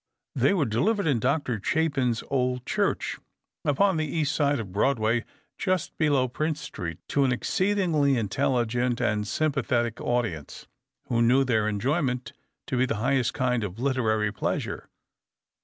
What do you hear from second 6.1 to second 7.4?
Prince Street, to an